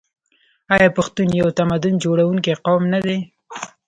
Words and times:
آیا 0.75 0.89
پښتون 0.97 1.27
یو 1.41 1.49
تمدن 1.59 1.93
جوړونکی 2.03 2.53
قوم 2.65 2.81
نه 2.93 2.99
دی؟ 3.05 3.17